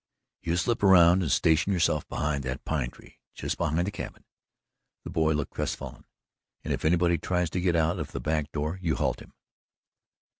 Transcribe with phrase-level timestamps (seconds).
[0.41, 4.23] "You slip around and station yourself behind that pine tree just behind the cabin"
[5.03, 6.05] the boy looked crestfallen
[6.63, 9.33] "and if anybody tries to get out of the back door you halt him."